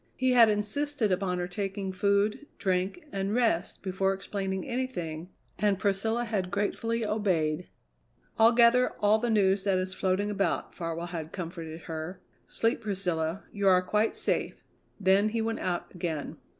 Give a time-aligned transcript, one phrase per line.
[0.15, 6.25] He had insisted upon her taking food, drink, and rest before explaining anything, and Priscilla
[6.25, 7.67] had gratefully obeyed.
[8.39, 12.19] "I'll gather all the news that is floating about," Farwell had comforted her.
[12.47, 13.43] "Sleep, Priscilla.
[13.51, 14.63] You are quite safe."
[14.99, 16.37] Then he went out again.